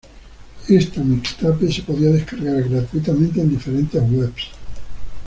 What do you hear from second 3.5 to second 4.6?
diferentes webs.